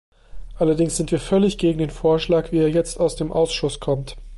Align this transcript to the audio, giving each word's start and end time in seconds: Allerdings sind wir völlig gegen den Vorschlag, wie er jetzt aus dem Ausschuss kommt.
Allerdings 0.57 0.97
sind 0.97 1.11
wir 1.11 1.19
völlig 1.19 1.59
gegen 1.59 1.77
den 1.77 1.91
Vorschlag, 1.91 2.51
wie 2.51 2.57
er 2.57 2.71
jetzt 2.71 2.99
aus 2.99 3.15
dem 3.17 3.31
Ausschuss 3.31 3.79
kommt. 3.79 4.15